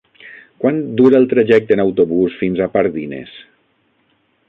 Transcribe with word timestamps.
Quant 0.63 0.79
dura 1.01 1.19
el 1.19 1.27
trajecte 1.35 1.77
en 1.77 1.83
autobús 1.85 2.41
fins 2.43 2.65
a 2.67 2.71
Pardines? 2.79 3.41